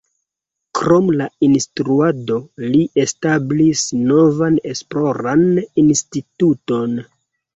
Krom 0.77 1.09
la 1.17 1.25
instruado, 1.47 2.37
li 2.75 2.79
establis 3.03 3.83
novan 4.13 4.57
esploran 4.71 5.45
instituton. 5.85 6.99